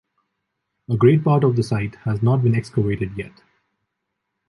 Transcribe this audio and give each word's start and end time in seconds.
A 0.89 0.97
great 0.97 1.23
part 1.23 1.43
of 1.43 1.55
the 1.55 1.61
site 1.61 1.93
has 2.05 2.23
not 2.23 2.41
been 2.41 2.55
excavated 2.55 3.15
yet. 3.19 3.43